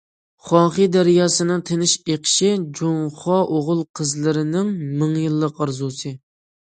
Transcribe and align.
خۇاڭخې 0.45 0.85
دەرياسىنىڭ 0.93 1.59
تىنچ 1.69 1.93
ئېقىشى 2.13 2.49
جۇڭخۇا 2.79 3.37
ئوغۇل- 3.57 3.85
قىزلىرىنىڭ 4.01 4.73
مىڭ 5.03 5.15
يىللىق 5.27 5.63
ئارزۇسى. 5.63 6.15